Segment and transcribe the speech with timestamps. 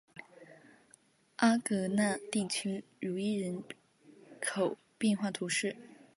[1.35, 3.63] 阿戈讷地区茹伊人
[4.43, 5.77] 口变化图示